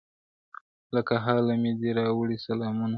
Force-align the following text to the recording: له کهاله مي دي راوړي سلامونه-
له 0.93 1.01
کهاله 1.09 1.53
مي 1.61 1.71
دي 1.79 1.89
راوړي 1.99 2.37
سلامونه- 2.47 2.89